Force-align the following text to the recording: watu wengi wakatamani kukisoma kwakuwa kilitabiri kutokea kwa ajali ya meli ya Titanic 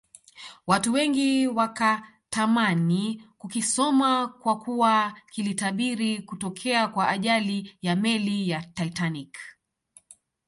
watu 0.67 0.93
wengi 0.93 1.47
wakatamani 1.47 3.23
kukisoma 3.37 4.27
kwakuwa 4.27 5.17
kilitabiri 5.31 6.21
kutokea 6.21 6.87
kwa 6.87 7.09
ajali 7.09 7.77
ya 7.81 7.95
meli 7.95 8.49
ya 8.49 8.61
Titanic 8.61 9.37